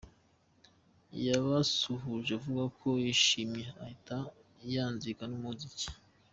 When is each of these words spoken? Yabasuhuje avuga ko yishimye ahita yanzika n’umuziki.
Yabasuhuje 1.25 2.31
avuga 2.39 2.63
ko 2.79 2.89
yishimye 3.03 3.65
ahita 3.83 4.17
yanzika 4.73 5.23
n’umuziki. 5.27 5.87